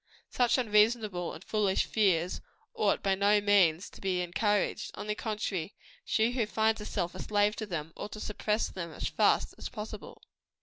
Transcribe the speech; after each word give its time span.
Such 0.31 0.57
unreasonable 0.57 1.31
and 1.31 1.43
foolish 1.43 1.85
fears 1.85 2.41
ought 2.73 3.03
by 3.03 3.13
no 3.13 3.39
means 3.39 3.87
to 3.91 4.01
be 4.01 4.21
encouraged; 4.21 4.89
on 4.95 5.05
the 5.05 5.13
contrary, 5.13 5.75
she 6.03 6.31
who 6.31 6.47
finds 6.47 6.79
herself 6.79 7.13
a 7.13 7.19
slave 7.21 7.55
to 7.57 7.67
them, 7.67 7.93
ought 7.95 8.13
to 8.13 8.19
suppress 8.19 8.67
them 8.69 8.91
as 8.93 9.07
fast 9.07 9.53
as 9.59 9.69
possible. 9.69 10.23